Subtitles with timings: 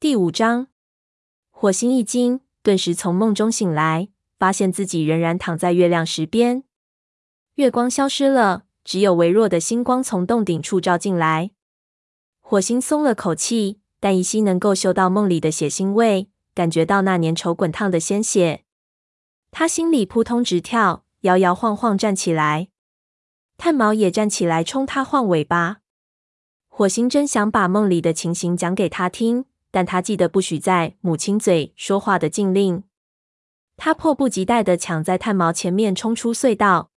[0.00, 0.68] 第五章，
[1.50, 6.64] 火星一惊，顿时从梦中醒来，发现自己仍然躺在月亮石边。
[7.56, 11.50] 月光消失了，只有微弱的星光从洞顶处照进来。
[12.40, 18.64] 火星松了口气，但依稀能够嗅到梦里的血腥味，感觉到那粘稠滚烫的鲜血。
[19.50, 22.68] 他心里扑通直跳，摇摇晃晃站起来。
[23.58, 25.82] 炭毛也站起来冲他晃尾巴。
[26.68, 29.44] 火星真想把梦里的情形讲给他听。
[29.70, 32.84] 但他记得不许在母亲嘴说话的禁令。
[33.76, 36.90] 他迫不及待地抢在炭毛前面冲出隧道。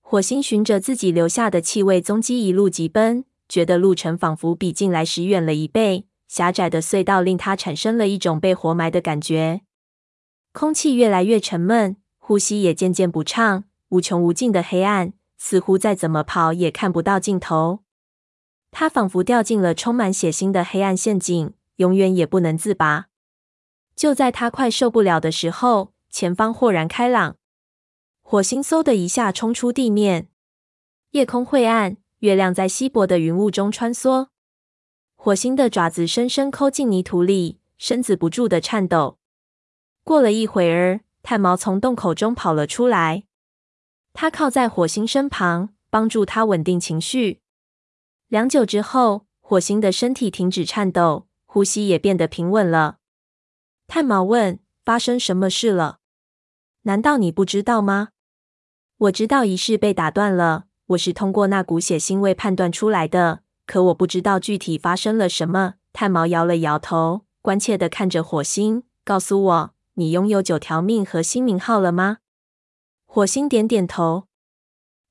[0.00, 6.06] 火星循着自己留下的气味踪迹一路疾奔，觉得路程仿佛比进来时远了一倍。
[6.26, 9.62] 狭窄的隧道令他产生了一种被活埋的感觉。
[10.52, 13.64] 空气越来越沉闷，呼吸也渐渐不畅。
[13.88, 17.80] 无穷无尽的黑暗，似乎再怎么跑也看不到尽头。
[18.70, 21.54] 他仿佛掉进了充满血腥的黑暗陷阱。
[21.78, 23.08] 永远也不能自拔。
[23.96, 27.36] 就在他快受不了的时候，前方豁然开朗，
[28.22, 30.28] 火星嗖的一下冲出地面。
[31.12, 34.28] 夜空晦暗，月亮在稀薄的云雾中穿梭。
[35.16, 39.18] 火星的爪子深深抠进泥土里，身子不住的颤抖。
[40.04, 43.24] 过了一会儿，炭毛从洞口中跑了出来，
[44.12, 47.40] 他靠在火星身旁，帮助他稳定情绪。
[48.28, 51.27] 良久之后，火星的身体停止颤抖。
[51.50, 52.98] 呼吸也变得平稳了。
[53.86, 55.98] 炭毛问：“发生什么事了？
[56.82, 58.10] 难道你不知道吗
[59.08, 72.18] ？”“我知道仪式被打断了，我是通过那股血腥味判断出来的，可我不知道具体发生了什么。”炭毛摇了摇头，关切地看着火星，告诉我：“你拥有九条命和新名号了吗？”
[73.06, 74.28] 火星点点头。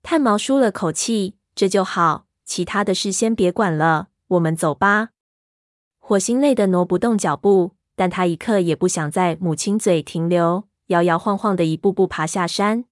[0.04, 5.10] 炭毛舒了口气：“这就好，其他的事先别管了，我们走吧。”
[6.10, 12.86] 火星累得挪不动脚步，但他一刻也不想在母亲嘴停留，摇摇晃晃的一步步爬下山。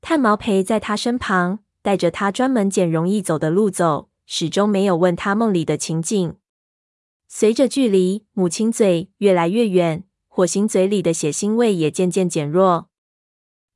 [0.00, 6.34] 炭毛陪在他身旁，带着他专门捡容易走的路走，始终没有问他梦里的情景。
[7.28, 12.88] 随着距离母亲嘴越来越远，火星嘴里的血腥味也渐渐减弱。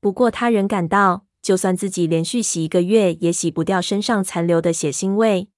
[0.00, 5.50] 不过，他仍感到，就算自己连续洗一个月，也洗不掉身上残留的血腥味。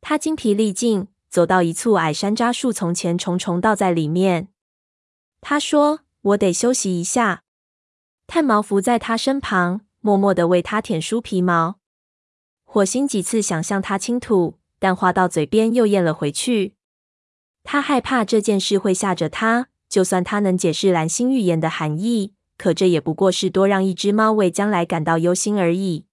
[0.00, 1.06] 他精疲力尽。
[1.28, 4.48] 走到一簇矮山楂树丛前，重重倒在里面。
[5.40, 7.44] 他说：“我得休息一下。”
[8.26, 11.78] 炭毛伏在他身旁，默默的为他舔梳皮毛。
[12.64, 16.74] 火星几次想向他倾吐，但话到嘴边又咽了回去。
[17.64, 26.06] 他害怕这件事会吓着他，就算他能解释蓝星预言的含义，可这也不过是多让一只猫为将来感到忧心而已。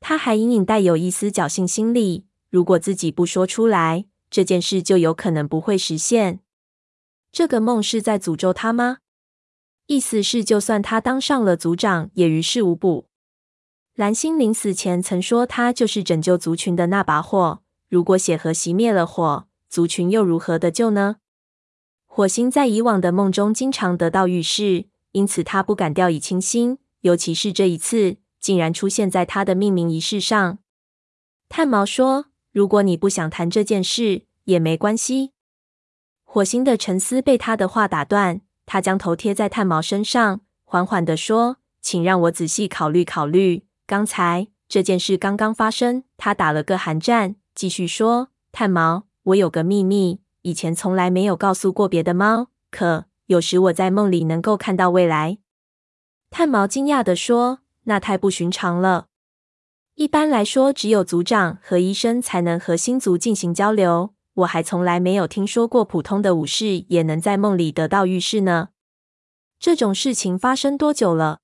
[0.00, 6.40] 他还隐隐带有一丝侥幸心理，如果自己不说出来，这件事就有可能不会实现。
[7.30, 8.98] 这个梦是在诅咒他吗？
[9.88, 13.08] 意思是，就算他当上了族长，也于事无补。
[13.94, 17.62] 蓝星临死前曾说，他就是拯救族群的那把火。
[17.90, 21.16] 如果血河熄灭了火，族群又如何得救呢？
[22.06, 26.78] 火星在以往的梦中经常得到预示，因此他不敢掉以轻心。
[27.02, 30.58] 尤其是这一次，竟然出现在他的命名仪式上。
[31.50, 32.31] 炭毛说。
[32.52, 35.32] 如果你不想谈这件事，也没关系。
[36.22, 43.64] 火星的沉思被他的话打断，他将头贴在炭毛身上，缓缓地说：“请让我仔细考虑考虑。
[43.86, 55.38] 刚才这件事刚刚发生。”他打了个寒战，继续说：“炭毛，我有个秘密，以前从来没有告诉过别的猫，可有时我在梦里能够看到未来。”
[56.30, 59.08] 炭毛惊讶地说：“那太不寻常了。”
[59.94, 64.14] 一般来说，只有族长和医生才能和星族进行交流。
[64.34, 68.70] 我还从来没有听说过普通的武士也能在梦里得到预示呢。
[69.60, 71.40] 这种事情发生多久了？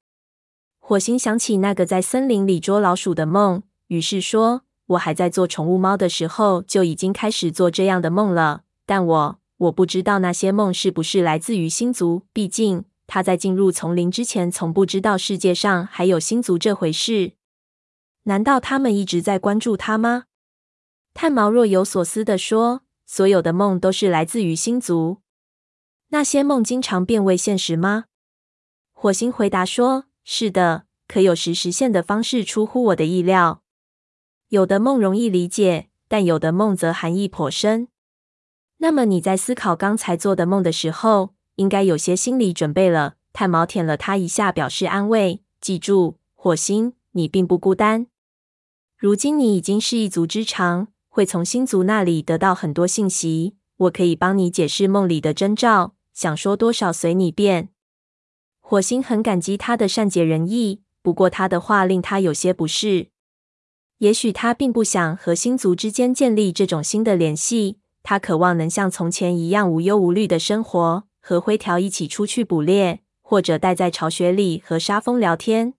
[0.78, 8.62] 火星想起那个在森林里捉老鼠的梦，于是说：“我还在做宠物猫的时候就已经开始做这样的梦了。
[8.86, 17.33] 但我我不知道那些梦是不是来自于星族，毕竟他在进入丛林之前从不知道世界上还有星族这回事。”
[18.28, 20.25] 难道他们一直在关注他吗？
[21.15, 25.22] 炭毛若有所思地说：“所有的梦都是来自于星族。
[26.09, 28.04] 那些梦经常变为现实吗？”
[28.92, 33.63] 火星回答说：“是的，可有时实现的方式出乎我的意料。
[34.48, 37.89] 有的梦容易理解，但有的梦则含义颇深。
[38.77, 45.42] 那么你在思考刚才做的梦的时候，应该有些心理准备了。”炭毛舔了他一下，表示安慰。
[45.63, 48.07] 记住，火星，你并不孤单。
[49.00, 53.54] 如今你已经是一族之长，会从星族那里得到很多信息。
[53.77, 57.68] 我可以帮你解释梦里的征兆，想说多少随你便。
[58.59, 63.10] 火星很感激他的善解人意，不过他的话令他有些不适。
[63.98, 75.74] 也许他并不想和星族之间建立这种新的联系，他渴望能像从前一样无忧无虑的生活，和灰条一起出去捕猎，或者待在巢穴里和沙蜂聊天。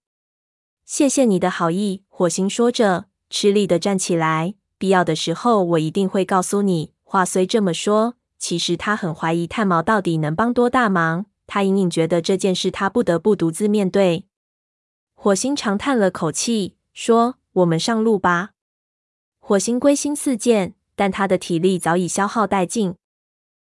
[0.85, 4.55] 谢谢你的好意，火星说着，吃力的站起来。
[4.77, 6.93] 必要的时候，我一定会告诉你。
[7.03, 11.25] 话虽这么说，其实他很怀疑炭毛到底能帮多大忙。
[11.47, 14.25] 他隐隐觉得这件事他不得不独自面对。
[15.15, 18.51] 火星长叹了口气，说：“我们上路吧。”
[19.39, 22.95] 火星归心似箭，但他的体力早已消耗殆尽。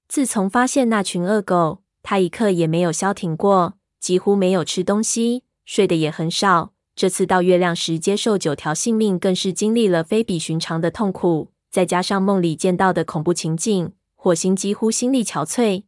[0.07, 6.74] 自从发现那群恶狗，他一刻也没有消停过，几乎没有吃东西，睡得也很少。
[6.97, 11.51] 这次到月亮石接受九条性命，更是经历了非比寻常的痛苦。
[11.71, 15.85] 再加上梦里见到的恐怖情境，火星几乎心力憔悴。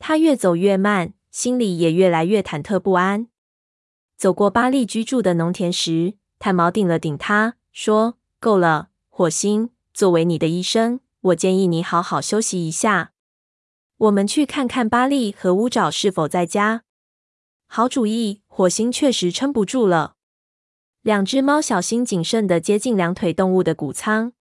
[0.00, 3.28] 他越走越慢，心里也越来越忐忑不安。
[4.16, 9.70] 走过巴利居住的农田时，炭毛顶了顶他，说：“够了，火星。
[9.94, 13.12] 作为你的医生，我建议你好好休息一下。
[13.96, 16.82] 我们去看看巴利和乌爪是否在家。”
[17.70, 18.42] 好主意。
[18.58, 20.16] 火星确实撑不住了。
[21.02, 24.32] 两只猫小心谨慎地接近两腿动物的谷仓。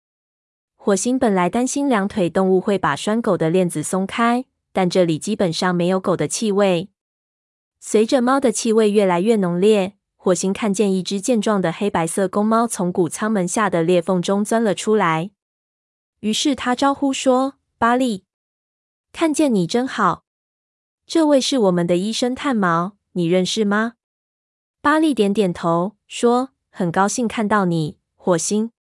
[0.75, 6.89] 火星本来担心两腿动物会把拴狗的链子松开，但这里基本上没有狗的气味。
[7.79, 15.31] 随着猫的气味越来越浓烈，火星看见一只健壮的黑白色公猫从谷仓门下的裂缝中钻了出来。
[16.21, 18.25] 于是他招呼说：“巴利，
[19.13, 20.25] 看见你真好。
[21.07, 23.93] 这位是我们的医生炭毛，你认识吗？”
[24.87, 28.71] 巴利点点头，说：“很高兴看到你，火星。”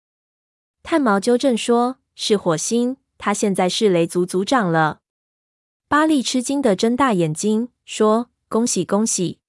[0.85, 5.01] 炭毛纠正说：“是火星，他现在是雷族族长了。”
[5.91, 9.41] 巴利吃惊的睁大眼睛，说：“恭喜恭喜！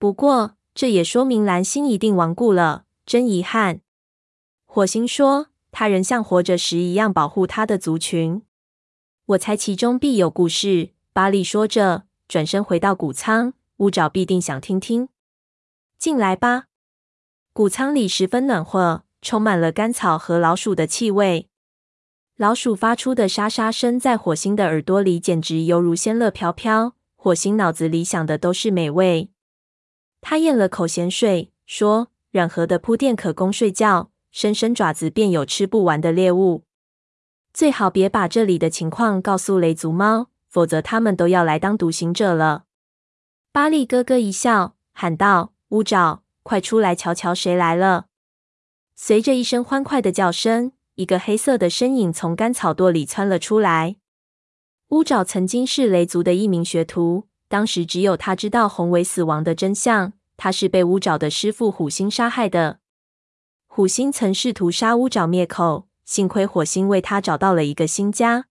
[0.00, 3.80] 不过这也说明蓝星一定亡故了，真遗憾。”
[4.66, 8.42] 火星说：“他仍像活着时一样保护他的族群。”
[9.26, 10.90] 我猜其中必有故事。
[11.12, 15.08] 巴利说着，转身回到谷仓，乌爪必定想听听。
[15.98, 16.64] 进来吧，
[17.52, 19.02] 谷仓里十分暖和。
[19.20, 21.48] 充满了干草和老鼠的气味，
[22.36, 26.94] 老鼠发出的沙沙声在火星的耳朵里简直犹如仙乐飘飘。
[27.16, 29.30] 火星脑子里想的都是美味。
[30.20, 36.62] 他咽了口咸水，说：“软和的铺垫可供睡觉，伸伸爪子便有吃不完的猎物。
[37.52, 42.66] 最好别把这里的情况告诉雷族猫，否则他们都要来当独行者了。”
[43.50, 48.06] 巴利咯咯一笑，喊道：“乌爪，快出来瞧瞧谁来了！”
[48.96, 53.96] 随着一声欢快的叫声，一个黑色的身影从干草垛里窜了出来。
[54.88, 60.14] 乌爪曾经是雷族的一名学徒，当时只有他知道宏伟死亡的真相。
[60.40, 62.78] 他是被乌爪的师父虎星杀害的。
[63.66, 68.46] 虎星曾试图杀乌爪灭口，幸亏火星为他找到了一个新家。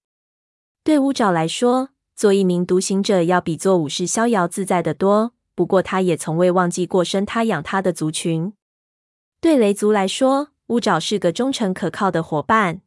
[0.83, 5.33] 对乌爪来说，做一名独行者要比做武士逍遥自在的多。
[5.57, 8.53] 不过，他也从未忘记过生他养他的族群。
[9.41, 12.81] 对雷族来说，乌爪是个忠诚可靠的伙伴。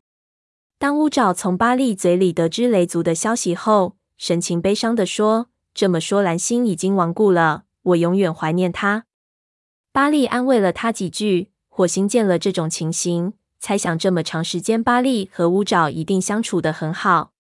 [0.78, 9.06] 当乌爪从巴利嘴里得知雷族的消息后，神情悲伤地说：“这么说，蓝星已经亡故了，我永远怀念他。”
[9.90, 11.50] 巴利安慰了他几句。
[11.68, 17.32] 火星见了这种情形，猜想这么长时间，巴利和乌爪一定相处得很好。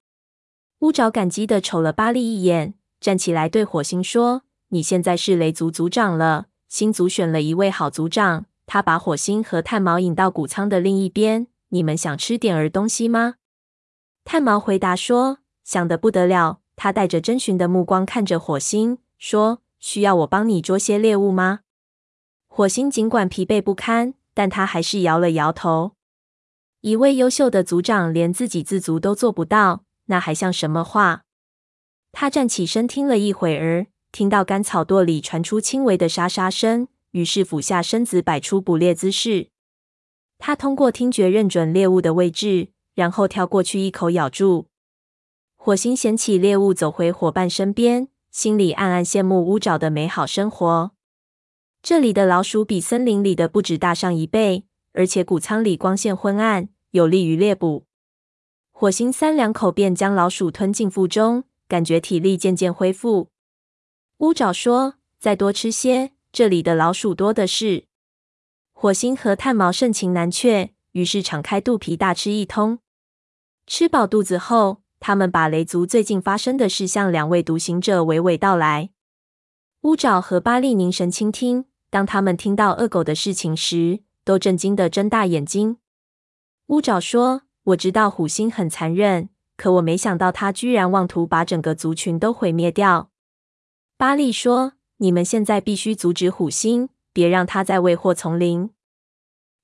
[0.80, 11.48] 乌爪感激地瞅了巴利一眼，站起来对火星说：“你现在是雷族族长了，星族选了一位好族长。”他把火星和炭毛引到谷仓的另一边。
[11.70, 13.34] 你们想吃点儿东西吗？
[14.24, 21.60] 炭毛回答说：“想得不得了。”他带着征询的目光看着火星，说：“需要我帮你捉些猎物吗？”
[22.46, 25.92] 火星尽管疲惫不堪，但他还是摇了摇头。
[26.80, 31.24] 一位优秀的族长连自给自足都做不到，那还像什么话？
[32.12, 36.88] 他站起身听了一会儿，听到干草垛里传出轻微的沙沙声。
[37.12, 39.48] 于是俯下身子，摆出捕猎姿势。
[40.38, 44.68] 他通过听觉认准猎物的位置，然后跳过去一口咬住。
[45.56, 50.92] 火星捡起猎物，走回伙伴身边，心里暗暗羡慕乌爪的美好生活。
[51.82, 57.86] 这里的老鼠比森林里的不止大上一倍，而且谷仓里光线昏暗，有利于猎捕。
[58.70, 63.30] 火星三两口便将老鼠吞进腹中，感觉体力渐渐恢复。
[64.20, 67.86] 乌爪说：“再多吃些。”这里的老鼠多的是。
[68.70, 72.80] 火星和炭毛盛情难却，于是敞开肚皮大吃一通。
[73.66, 78.90] 吃饱肚子后，他们把雷族最近发生的事向两位独行者娓娓道来。
[79.82, 85.78] 乌爪和巴利凝神倾听，当他们听到恶狗的事情时，都震惊的睁大眼睛。
[86.66, 93.08] 乌爪说：“我知道虎星很残忍，可我没想到他居然妄图把整个族群都毁灭掉。”
[94.00, 98.70] 巴利说：“你们现在必须阻止虎星，别让他再为祸丛林。”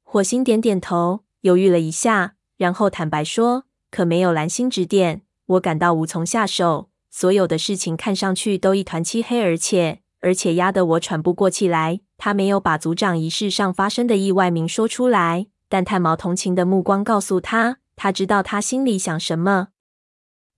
[0.04, 6.90] 火星点点头，犹豫了一下，然后坦白说：“可没有蓝星指点，我感到无从下手。
[7.08, 12.00] 所有的事情看上去都一团漆黑，而且……”而且压得我喘不过气来。
[12.18, 19.68] 他没有把族长仪式上发生的意外明说出来，但炭毛同情的目光告诉他，他知道他心里想什么。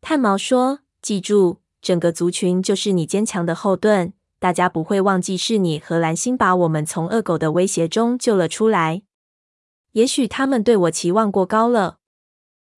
[0.01, 1.59] 炭毛说：“记住，
[1.89, 9.05] 整个族群就是你坚强的后盾，大家不会忘记是你和蓝星把我们从恶狗的威胁中救了出来。
[9.93, 11.97] 也许他们对我期望过高了。”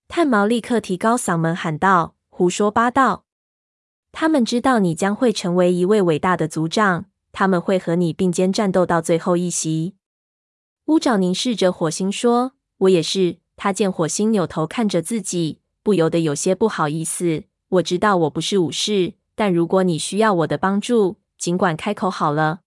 [0.07, 3.25] 炭毛立刻提高嗓门喊道：“胡说八道！”
[4.12, 9.97] 他们知道你将会成为一位伟大的族长，他们会和你并肩战斗到最后一席。
[10.85, 12.52] 乌爪凝视着火星说
[12.87, 17.50] ：“我也是。”他见火星扭头看着自己，不由得有些不好意思。
[17.71, 22.61] 我知道我不是武士，但如果你需要我的帮助，尽管开口好了。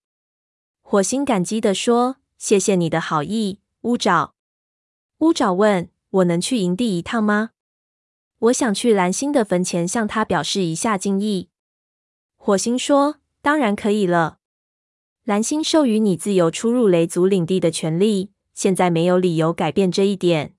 [0.82, 4.34] 火星感激地说：“谢谢你的好意，乌爪。”
[5.20, 7.52] 乌爪问：“我能去营地一趟吗？”
[8.40, 11.50] 我想去蓝星的坟前向他表示一下敬意。
[12.38, 14.40] 火星说：“当然可以了。
[15.24, 20.56] 蓝星授予你自由出入雷族领地的权利，现在没有理由改变这一点。”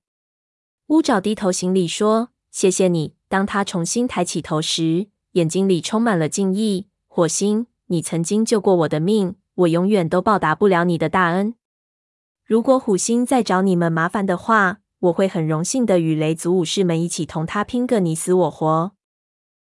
[0.89, 6.87] 乌爪低头行礼说：“谢谢你。”当他重新抬起头时，眼睛里充满了敬意。
[7.09, 11.57] 火星，你曾经救过我的命，我永远都报答不了你的大恩。
[12.45, 18.93] 如果虎星再找你们麻烦的话，我会很荣幸的与雷族武士们一起同他拼个你死我活。